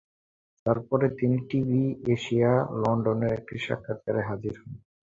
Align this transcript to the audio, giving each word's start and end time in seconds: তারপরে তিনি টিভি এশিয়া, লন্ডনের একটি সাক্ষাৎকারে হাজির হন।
তারপরে 0.65 1.05
তিনি 1.19 1.37
টিভি 1.49 1.81
এশিয়া, 2.15 2.51
লন্ডনের 2.81 3.31
একটি 3.37 3.55
সাক্ষাৎকারে 3.65 4.21
হাজির 4.29 4.55
হন। 4.59 4.71